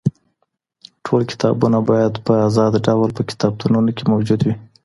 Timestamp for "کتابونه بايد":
1.31-2.13